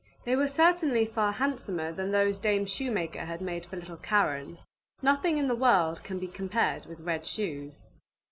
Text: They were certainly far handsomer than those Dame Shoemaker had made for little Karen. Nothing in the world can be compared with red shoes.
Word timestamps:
They 0.23 0.35
were 0.35 0.47
certainly 0.47 1.05
far 1.05 1.31
handsomer 1.31 1.91
than 1.91 2.09
those 2.09 2.39
Dame 2.39 2.65
Shoemaker 2.65 3.23
had 3.23 3.39
made 3.39 3.67
for 3.67 3.75
little 3.75 3.97
Karen. 3.97 4.57
Nothing 5.03 5.37
in 5.37 5.47
the 5.47 5.53
world 5.53 6.03
can 6.03 6.17
be 6.17 6.25
compared 6.27 6.87
with 6.87 7.01
red 7.01 7.23
shoes. 7.23 7.83